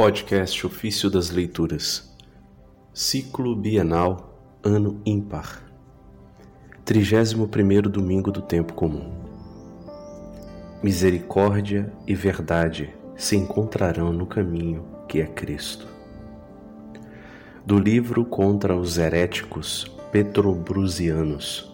Podcast 0.00 0.64
Ofício 0.66 1.10
das 1.10 1.28
Leituras, 1.28 2.10
Ciclo 2.90 3.54
Bienal, 3.54 4.58
Ano 4.64 4.98
Ímpar, 5.04 5.62
31 6.86 7.82
Domingo 7.82 8.32
do 8.32 8.40
Tempo 8.40 8.72
Comum. 8.72 9.12
Misericórdia 10.82 11.92
e 12.06 12.14
verdade 12.14 12.94
se 13.14 13.36
encontrarão 13.36 14.10
no 14.10 14.24
caminho 14.24 14.86
que 15.06 15.20
é 15.20 15.26
Cristo. 15.26 15.86
Do 17.66 17.78
livro 17.78 18.24
contra 18.24 18.74
os 18.74 18.96
heréticos 18.96 19.84
petrobrusianos, 20.10 21.70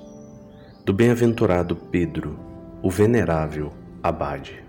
do 0.84 0.92
bem-aventurado 0.92 1.76
Pedro, 1.76 2.36
o 2.82 2.90
venerável 2.90 3.72
Abade. 4.02 4.65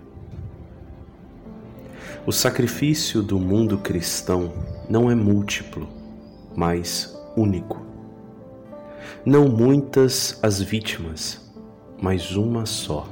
O 2.28 2.30
sacrifício 2.30 3.22
do 3.22 3.40
mundo 3.40 3.78
cristão 3.78 4.52
não 4.86 5.10
é 5.10 5.14
múltiplo, 5.14 5.88
mas 6.54 7.18
único. 7.34 7.80
Não 9.24 9.48
muitas 9.48 10.38
as 10.42 10.60
vítimas, 10.60 11.40
mas 11.98 12.36
uma 12.36 12.66
só. 12.66 13.08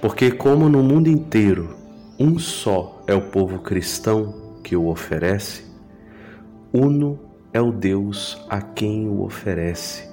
Porque, 0.00 0.30
como 0.30 0.68
no 0.68 0.80
mundo 0.80 1.08
inteiro 1.08 1.74
um 2.16 2.38
só 2.38 3.02
é 3.08 3.14
o 3.16 3.30
povo 3.30 3.58
cristão 3.58 4.60
que 4.62 4.76
o 4.76 4.86
oferece, 4.86 5.64
uno 6.72 7.18
é 7.52 7.60
o 7.60 7.72
Deus 7.72 8.40
a 8.48 8.62
quem 8.62 9.08
o 9.08 9.24
oferece, 9.24 10.08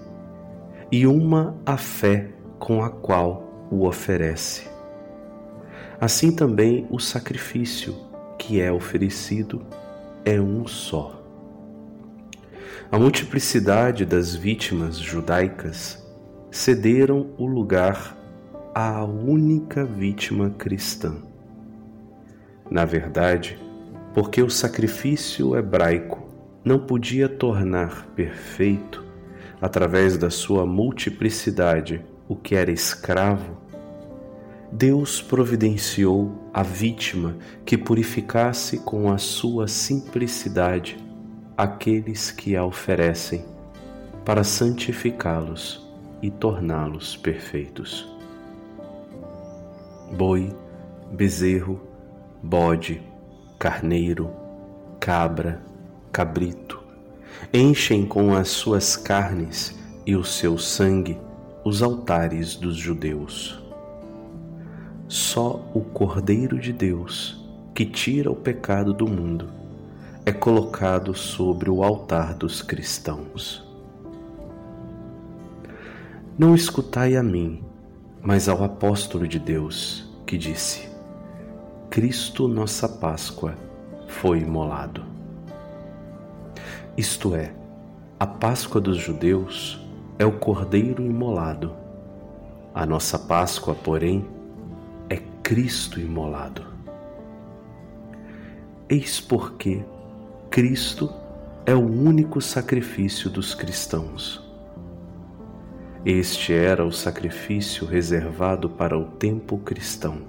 e 0.91 1.05
uma 1.05 1.55
a 1.63 1.77
fé 1.77 2.31
com 2.57 2.83
a 2.83 2.89
qual 2.89 3.67
o 3.69 3.85
oferece 3.85 4.70
assim 6.01 6.31
também 6.31 6.87
o 6.89 6.99
sacrifício 6.99 7.95
que 8.35 8.59
é 8.59 8.71
oferecido 8.71 9.61
é 10.25 10.41
um 10.41 10.65
só. 10.65 11.23
A 12.91 12.97
multiplicidade 12.97 14.03
das 14.03 14.35
vítimas 14.35 14.97
judaicas 14.97 16.03
cederam 16.49 17.29
o 17.37 17.45
lugar 17.45 18.17
à 18.73 19.05
única 19.05 19.85
vítima 19.85 20.49
cristã. 20.49 21.17
Na 22.67 22.83
verdade, 22.83 23.59
porque 24.11 24.41
o 24.41 24.49
sacrifício 24.49 25.55
hebraico 25.55 26.27
não 26.65 26.79
podia 26.79 27.29
tornar 27.29 28.07
perfeito, 28.15 29.05
através 29.61 30.17
da 30.17 30.31
sua 30.31 30.65
multiplicidade, 30.65 32.03
o 32.27 32.35
que 32.35 32.55
era 32.55 32.71
escravo, 32.71 33.61
Deus 34.71 35.21
providenciou 35.21 36.49
a 36.53 36.63
vítima 36.63 37.35
que 37.65 37.77
purificasse 37.77 38.79
com 38.79 39.11
a 39.11 39.17
sua 39.17 39.67
simplicidade 39.67 40.97
aqueles 41.57 42.31
que 42.31 42.55
a 42.55 42.63
oferecem, 42.63 43.43
para 44.23 44.45
santificá-los 44.45 45.85
e 46.21 46.31
torná-los 46.31 47.17
perfeitos. 47.17 48.09
Boi, 50.17 50.55
bezerro, 51.11 51.81
bode, 52.41 53.01
carneiro, 53.59 54.31
cabra, 55.01 55.61
cabrito, 56.13 56.81
enchem 57.53 58.05
com 58.05 58.33
as 58.33 58.47
suas 58.47 58.95
carnes 58.95 59.77
e 60.05 60.15
o 60.15 60.23
seu 60.23 60.57
sangue 60.57 61.19
os 61.65 61.83
altares 61.83 62.55
dos 62.55 62.77
judeus 62.77 63.60
só 65.11 65.61
o 65.73 65.81
Cordeiro 65.81 66.57
de 66.57 66.71
Deus, 66.71 67.37
que 67.75 67.85
tira 67.85 68.31
o 68.31 68.35
pecado 68.35 68.93
do 68.93 69.05
mundo, 69.05 69.49
é 70.25 70.31
colocado 70.31 71.13
sobre 71.13 71.69
o 71.69 71.83
altar 71.83 72.33
dos 72.33 72.61
cristãos. 72.61 73.61
Não 76.37 76.55
escutai 76.55 77.17
a 77.17 77.21
mim, 77.21 77.61
mas 78.21 78.47
ao 78.47 78.63
apóstolo 78.63 79.27
de 79.27 79.37
Deus, 79.37 80.09
que 80.25 80.37
disse: 80.37 80.87
Cristo, 81.89 82.47
nossa 82.47 82.87
Páscoa, 82.87 83.55
foi 84.07 84.39
imolado. 84.39 85.03
Isto 86.95 87.35
é, 87.35 87.53
a 88.17 88.25
Páscoa 88.25 88.79
dos 88.79 88.95
judeus 88.95 89.77
é 90.17 90.25
o 90.25 90.39
Cordeiro 90.39 91.05
imolado. 91.05 91.73
A 92.73 92.85
nossa 92.85 93.19
Páscoa, 93.19 93.75
porém, 93.75 94.25
Cristo 95.51 95.99
imolado. 95.99 96.63
Eis 98.87 99.19
porque 99.19 99.83
Cristo 100.49 101.13
é 101.65 101.75
o 101.75 101.85
único 101.85 102.39
sacrifício 102.39 103.29
dos 103.29 103.53
cristãos. 103.53 104.41
Este 106.05 106.53
era 106.53 106.85
o 106.85 106.91
sacrifício 106.93 107.85
reservado 107.85 108.69
para 108.69 108.97
o 108.97 109.03
tempo 109.03 109.57
cristão. 109.57 110.19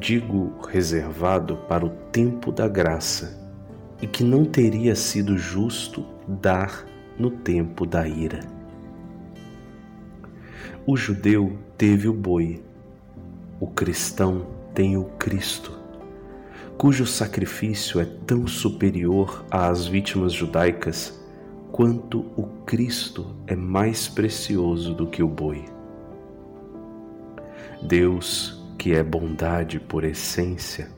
Digo 0.00 0.52
reservado 0.66 1.56
para 1.68 1.86
o 1.86 1.90
tempo 2.10 2.50
da 2.50 2.66
graça, 2.66 3.40
e 4.02 4.06
que 4.08 4.24
não 4.24 4.44
teria 4.44 4.96
sido 4.96 5.38
justo 5.38 6.04
dar 6.26 6.84
no 7.16 7.30
tempo 7.30 7.86
da 7.86 8.08
ira. 8.08 8.40
O 10.84 10.96
judeu 10.96 11.56
teve 11.78 12.08
o 12.08 12.12
boi, 12.12 12.60
o 13.60 13.66
cristão 13.66 14.46
tem 14.72 14.96
o 14.96 15.04
Cristo, 15.04 15.78
cujo 16.78 17.06
sacrifício 17.06 18.00
é 18.00 18.06
tão 18.26 18.46
superior 18.46 19.44
às 19.50 19.86
vítimas 19.86 20.32
judaicas 20.32 21.20
quanto 21.70 22.24
o 22.36 22.44
Cristo 22.64 23.36
é 23.46 23.54
mais 23.54 24.08
precioso 24.08 24.94
do 24.94 25.06
que 25.06 25.22
o 25.22 25.28
boi. 25.28 25.66
Deus, 27.82 28.64
que 28.78 28.94
é 28.94 29.02
bondade 29.02 29.78
por 29.78 30.04
essência, 30.04 30.88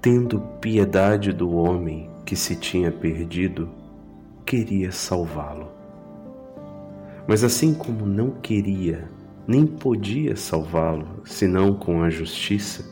tendo 0.00 0.40
piedade 0.60 1.32
do 1.32 1.50
homem 1.50 2.08
que 2.24 2.36
se 2.36 2.54
tinha 2.54 2.92
perdido, 2.92 3.68
queria 4.46 4.92
salvá-lo. 4.92 5.72
Mas 7.26 7.42
assim 7.42 7.74
como 7.74 8.06
não 8.06 8.30
queria 8.30 9.08
nem 9.46 9.66
podia 9.66 10.36
salvá-lo 10.36 11.20
senão 11.24 11.74
com 11.74 12.02
a 12.02 12.08
justiça, 12.08 12.84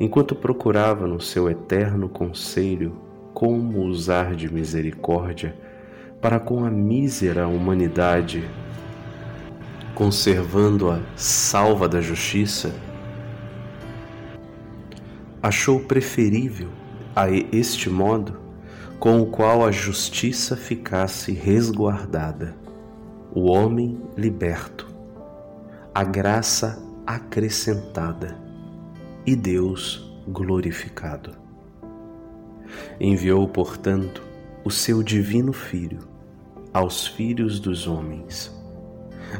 enquanto 0.00 0.34
procurava 0.34 1.06
no 1.06 1.20
seu 1.20 1.48
eterno 1.48 2.08
conselho 2.08 2.96
como 3.32 3.84
usar 3.84 4.34
de 4.34 4.52
misericórdia 4.52 5.56
para 6.20 6.40
com 6.40 6.64
a 6.64 6.70
mísera 6.70 7.46
humanidade, 7.46 8.42
conservando-a 9.94 11.00
salva 11.14 11.88
da 11.88 12.00
justiça, 12.00 12.74
achou 15.42 15.78
preferível 15.80 16.68
a 17.14 17.30
este 17.30 17.88
modo 17.88 18.40
com 18.98 19.20
o 19.20 19.26
qual 19.26 19.64
a 19.64 19.70
justiça 19.70 20.56
ficasse 20.56 21.32
resguardada, 21.32 22.56
o 23.32 23.50
homem 23.50 24.00
liberto 24.16 24.93
a 25.96 26.02
graça 26.02 26.82
acrescentada 27.06 28.36
e 29.24 29.36
Deus 29.36 30.12
glorificado. 30.26 31.30
Enviou, 32.98 33.46
portanto, 33.46 34.20
o 34.64 34.72
seu 34.72 35.04
divino 35.04 35.52
Filho 35.52 36.00
aos 36.72 37.06
filhos 37.06 37.60
dos 37.60 37.86
homens, 37.86 38.52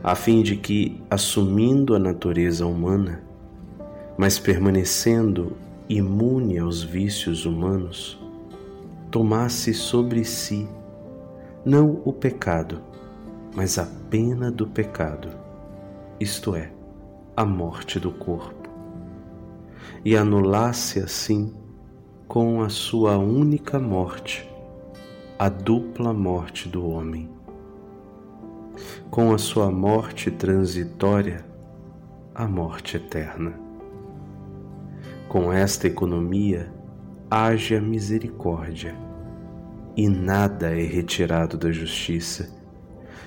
a 0.00 0.14
fim 0.14 0.44
de 0.44 0.56
que, 0.56 1.02
assumindo 1.10 1.92
a 1.92 1.98
natureza 1.98 2.64
humana, 2.64 3.24
mas 4.16 4.38
permanecendo 4.38 5.56
imune 5.88 6.56
aos 6.56 6.84
vícios 6.84 7.44
humanos, 7.44 8.16
tomasse 9.10 9.74
sobre 9.74 10.24
si 10.24 10.68
não 11.64 12.00
o 12.04 12.12
pecado, 12.12 12.80
mas 13.56 13.76
a 13.76 13.88
pena 14.08 14.52
do 14.52 14.68
pecado 14.68 15.42
isto 16.20 16.54
é, 16.54 16.72
a 17.36 17.44
morte 17.44 17.98
do 17.98 18.10
corpo, 18.10 18.68
e 20.04 20.16
anulasse 20.16 21.00
assim, 21.00 21.52
com 22.28 22.62
a 22.62 22.68
sua 22.68 23.18
única 23.18 23.78
morte, 23.78 24.48
a 25.38 25.48
dupla 25.48 26.12
morte 26.12 26.68
do 26.68 26.88
homem. 26.88 27.28
Com 29.10 29.32
a 29.32 29.38
sua 29.38 29.70
morte 29.70 30.30
transitória, 30.30 31.44
a 32.34 32.46
morte 32.46 32.96
eterna. 32.96 33.54
Com 35.28 35.52
esta 35.52 35.86
economia, 35.86 36.72
age 37.30 37.74
a 37.74 37.80
misericórdia, 37.80 38.96
e 39.96 40.08
nada 40.08 40.70
é 40.76 40.82
retirado 40.82 41.56
da 41.56 41.70
justiça 41.70 42.63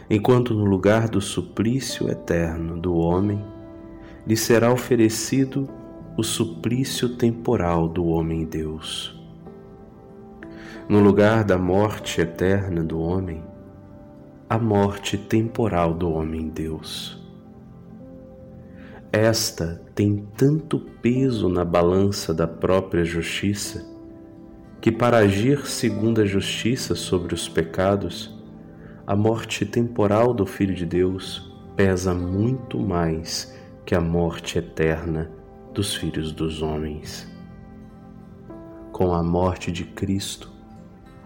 enquanto 0.10 0.54
no 0.54 0.64
lugar 0.64 1.10
do 1.10 1.20
suplício 1.20 2.10
eterno 2.10 2.80
do 2.80 2.96
homem 2.96 3.44
lhe 4.26 4.38
será 4.38 4.72
oferecido 4.72 5.70
o 6.18 6.24
suplício 6.24 7.10
temporal 7.10 7.88
do 7.88 8.06
homem-deus. 8.06 9.16
No 10.90 11.00
lugar 11.00 11.44
da 11.44 11.58
morte 11.58 12.22
eterna 12.22 12.84
do 12.84 13.00
homem, 13.00 13.44
a 14.50 14.58
morte 14.58 15.18
temporal 15.18 15.94
do 15.94 16.10
homem-deus. 16.10 17.22
Esta 19.12 19.82
tem 19.94 20.26
tanto 20.38 20.80
peso 20.80 21.50
na 21.50 21.66
balança 21.66 22.34
da 22.34 22.48
própria 22.48 23.04
justiça, 23.04 23.86
que 24.80 24.92
para 24.92 25.18
agir 25.18 25.66
segundo 25.66 26.22
a 26.22 26.26
justiça 26.26 26.96
sobre 26.96 27.34
os 27.34 27.50
pecados, 27.50 28.37
a 29.08 29.16
morte 29.16 29.66
temporal 29.66 30.34
do 30.34 30.46
Filho 30.46 30.76
de 30.76 30.86
Deus 30.86 31.50
pesa 31.78 32.14
muito 32.14 32.78
mais 32.78 33.56
que 33.86 33.96
a 33.96 34.02
morte 34.02 34.60
eterna 34.60 35.32
dos 35.74 35.96
filhos 35.96 36.34
dos 36.34 36.62
homens. 36.62 37.26
Com 38.92 39.14
a 39.14 39.24
morte 39.24 39.72
de 39.72 39.86
Cristo, 39.86 40.52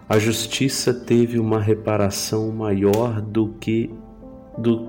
a 0.08 0.16
justiça 0.16 0.94
teve 0.94 1.40
uma 1.40 1.58
reparação 1.58 2.52
maior 2.52 3.20
do 3.20 3.48
que 3.54 3.92
do, 4.56 4.88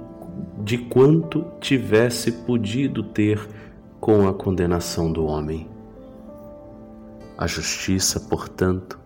de 0.63 0.77
quanto 0.77 1.47
tivesse 1.59 2.31
podido 2.31 3.01
ter 3.01 3.39
com 3.99 4.27
a 4.27 4.33
condenação 4.35 5.11
do 5.11 5.25
homem. 5.25 5.67
A 7.35 7.47
justiça, 7.47 8.19
portanto, 8.19 8.99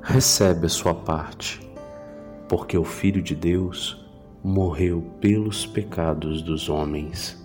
recebe 0.00 0.64
a 0.64 0.70
sua 0.70 0.94
parte, 0.94 1.65
porque 2.48 2.76
o 2.76 2.84
Filho 2.84 3.22
de 3.22 3.34
Deus 3.34 4.04
morreu 4.42 5.02
pelos 5.20 5.66
pecados 5.66 6.42
dos 6.42 6.68
homens. 6.68 7.42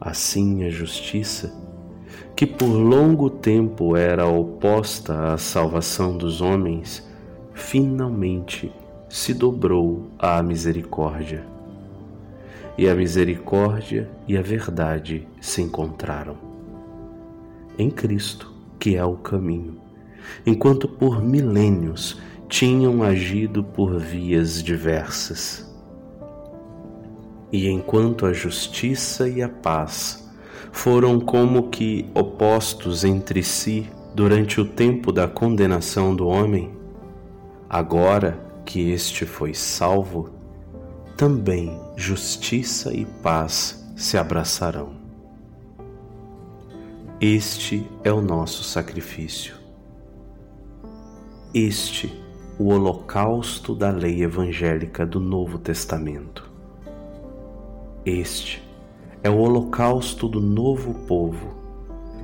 Assim, 0.00 0.64
a 0.64 0.70
justiça 0.70 1.62
que 2.34 2.46
por 2.46 2.66
longo 2.66 3.30
tempo 3.30 3.96
era 3.96 4.26
oposta 4.26 5.32
à 5.32 5.38
salvação 5.38 6.16
dos 6.16 6.40
homens, 6.40 7.08
finalmente 7.52 8.72
se 9.08 9.34
dobrou 9.34 10.08
à 10.18 10.42
misericórdia. 10.42 11.46
E 12.76 12.88
a 12.88 12.94
misericórdia 12.94 14.10
e 14.26 14.36
a 14.36 14.42
verdade 14.42 15.28
se 15.40 15.60
encontraram. 15.60 16.36
Em 17.78 17.90
Cristo, 17.90 18.50
que 18.78 18.96
é 18.96 19.04
o 19.04 19.16
caminho, 19.16 19.76
enquanto 20.46 20.88
por 20.88 21.22
milênios 21.22 22.20
tinham 22.52 23.02
agido 23.02 23.64
por 23.64 23.98
vias 23.98 24.62
diversas. 24.62 25.66
E 27.50 27.66
enquanto 27.66 28.26
a 28.26 28.32
justiça 28.34 29.26
e 29.26 29.40
a 29.40 29.48
paz 29.48 30.30
foram 30.70 31.18
como 31.18 31.70
que 31.70 32.10
opostos 32.14 33.04
entre 33.04 33.42
si 33.42 33.90
durante 34.14 34.60
o 34.60 34.66
tempo 34.66 35.10
da 35.10 35.26
condenação 35.26 36.14
do 36.14 36.28
homem, 36.28 36.70
agora 37.70 38.38
que 38.66 38.90
este 38.90 39.24
foi 39.24 39.54
salvo, 39.54 40.28
também 41.16 41.80
justiça 41.96 42.92
e 42.92 43.06
paz 43.22 43.82
se 43.96 44.18
abraçarão. 44.18 44.92
Este 47.18 47.88
é 48.04 48.12
o 48.12 48.20
nosso 48.20 48.62
sacrifício. 48.62 49.54
Este, 51.54 52.21
o 52.58 52.68
holocausto 52.68 53.74
da 53.74 53.90
lei 53.90 54.22
evangélica 54.22 55.06
do 55.06 55.18
Novo 55.18 55.58
Testamento. 55.58 56.50
Este, 58.04 58.62
é 59.22 59.30
o 59.30 59.38
holocausto 59.38 60.28
do 60.28 60.40
novo 60.40 60.92
povo, 61.06 61.54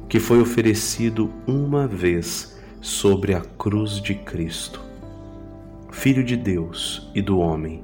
que 0.09 0.21
foi 0.21 0.41
oferecido 0.41 1.31
uma 1.47 1.87
vez 1.87 2.59
sobre 2.81 3.35
a 3.35 3.41
cruz 3.41 4.01
de 4.01 4.15
Cristo, 4.15 4.83
Filho 5.91 6.23
de 6.23 6.37
Deus 6.37 7.11
e 7.15 7.23
do 7.23 7.39
homem, 7.39 7.83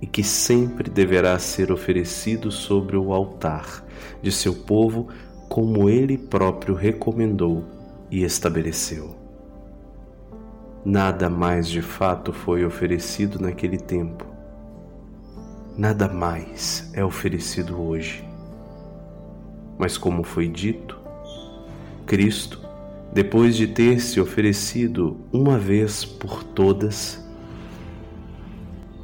e 0.00 0.06
que 0.06 0.24
sempre 0.24 0.88
deverá 0.88 1.38
ser 1.38 1.70
oferecido 1.70 2.50
sobre 2.50 2.96
o 2.96 3.12
altar 3.12 3.84
de 4.22 4.32
seu 4.32 4.54
povo, 4.54 5.08
como 5.48 5.88
ele 5.88 6.16
próprio 6.16 6.74
recomendou 6.74 7.64
e 8.10 8.22
estabeleceu. 8.22 9.17
Nada 10.90 11.28
mais 11.28 11.68
de 11.68 11.82
fato 11.82 12.32
foi 12.32 12.64
oferecido 12.64 13.38
naquele 13.38 13.76
tempo. 13.76 14.24
Nada 15.76 16.08
mais 16.08 16.88
é 16.94 17.04
oferecido 17.04 17.78
hoje. 17.78 18.24
Mas, 19.76 19.98
como 19.98 20.22
foi 20.22 20.48
dito, 20.48 20.98
Cristo, 22.06 22.58
depois 23.12 23.54
de 23.54 23.66
ter 23.66 24.00
se 24.00 24.18
oferecido 24.18 25.18
uma 25.30 25.58
vez 25.58 26.06
por 26.06 26.42
todas, 26.42 27.22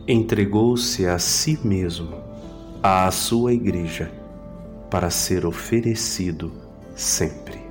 entregou-se 0.09 1.07
a 1.07 1.19
si 1.19 1.61
mesmo, 1.63 2.17
à 2.83 3.11
sua 3.11 3.53
Igreja, 3.53 4.11
para 4.91 5.11
ser 5.11 5.45
oferecido 5.45 6.51
sempre. 6.97 7.64